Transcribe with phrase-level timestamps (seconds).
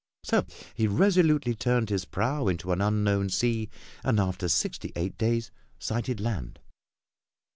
[0.23, 3.69] So he resolutely turned his prow into an unknown sea,
[4.03, 6.57] and after sixty eight days sighted land.